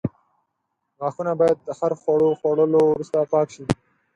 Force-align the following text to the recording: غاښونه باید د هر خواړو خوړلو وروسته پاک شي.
غاښونه 0.99 1.31
باید 1.41 1.57
د 1.67 1.69
هر 1.79 1.91
خواړو 2.01 2.37
خوړلو 2.39 2.79
وروسته 2.87 3.17
پاک 3.33 3.47
شي. 3.55 3.63